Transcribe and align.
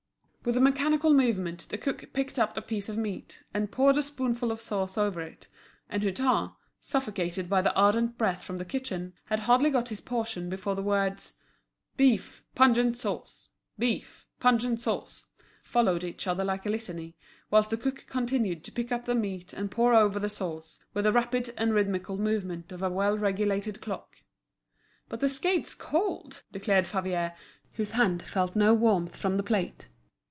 With 0.43 0.57
a 0.57 0.59
mechanical 0.59 1.13
movement, 1.13 1.67
the 1.69 1.77
cook 1.77 2.03
picked 2.13 2.39
up 2.39 2.57
a 2.57 2.63
piece 2.63 2.89
of 2.89 2.97
meat, 2.97 3.43
and 3.53 3.71
poured 3.71 3.95
a 3.95 4.01
spoonful 4.01 4.51
of 4.51 4.59
sauce 4.59 4.97
over 4.97 5.21
it; 5.21 5.47
and 5.87 6.01
Hutin, 6.01 6.49
suffocated 6.79 7.47
by 7.47 7.61
the 7.61 7.71
ardent 7.75 8.17
breath 8.17 8.41
from 8.43 8.57
the 8.57 8.65
kitchen, 8.65 9.13
had 9.25 9.41
hardly 9.41 9.69
got 9.69 9.89
his 9.89 10.01
portion, 10.01 10.49
before 10.49 10.73
the 10.73 10.81
words, 10.81 11.33
"Beef, 11.95 12.43
pungent 12.55 12.97
sauce; 12.97 13.49
beef, 13.77 14.25
pungent 14.39 14.81
sauce," 14.81 15.25
followed 15.61 16.03
each 16.03 16.25
other 16.25 16.43
like 16.43 16.65
a 16.65 16.69
litany; 16.71 17.15
whilst 17.51 17.69
the 17.69 17.77
cook 17.77 18.07
continued 18.09 18.63
to 18.63 18.71
pick 18.71 18.91
up 18.91 19.05
the 19.05 19.13
meat 19.13 19.53
and 19.53 19.69
pour 19.69 19.93
over 19.93 20.17
the 20.17 20.27
sauce, 20.27 20.79
with 20.95 21.05
the 21.05 21.11
rapid 21.13 21.53
and 21.55 21.75
rhythmical 21.75 22.17
movement 22.17 22.71
of 22.71 22.81
a 22.81 22.89
well 22.89 23.15
regulated 23.15 23.79
clock. 23.79 24.23
"But 25.07 25.19
the 25.19 25.29
skate's 25.29 25.75
cold," 25.75 26.41
declared 26.51 26.87
Favier, 26.87 27.35
whose 27.73 27.91
hand 27.91 28.23
felt 28.23 28.55
no 28.55 28.73
warmth 28.73 29.15
from 29.15 29.37
the 29.37 29.43
plate. 29.43 29.87